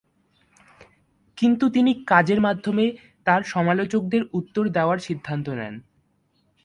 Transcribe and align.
কিন্তু 1.37 1.65
তিনি 1.69 1.91
কাজের 2.07 2.39
মাধ্যমে 2.41 2.85
তার 3.25 3.41
সমালোচকদের 3.43 4.23
উত্তর 4.33 4.63
দেওয়ার 4.69 4.97
সিদ্ধান্ত 4.97 5.47
নেন। 5.49 5.75